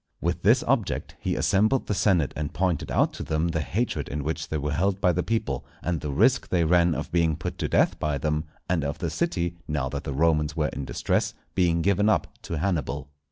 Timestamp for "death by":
7.69-8.17